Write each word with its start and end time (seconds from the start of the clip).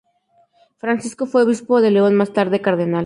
Francisco 0.79 1.27
fue 1.27 1.43
Obispo 1.43 1.79
de 1.79 1.91
León 1.91 2.13
y 2.13 2.15
más 2.15 2.33
tarde 2.33 2.59
Cardenal. 2.59 2.99